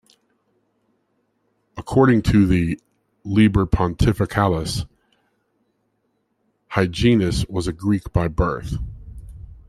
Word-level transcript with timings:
According 1.77 2.23
to 2.23 2.47
the 2.47 2.81
"Liber 3.23 3.67
Pontificalis", 3.67 4.87
Hyginus 6.71 7.47
was 7.47 7.67
a 7.67 7.71
Greek 7.71 8.11
by 8.11 8.27
birth. 8.27 8.77